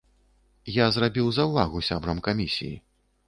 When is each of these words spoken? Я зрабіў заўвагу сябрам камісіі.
Я 0.75 0.85
зрабіў 0.95 1.27
заўвагу 1.37 1.83
сябрам 1.91 2.21
камісіі. 2.31 2.73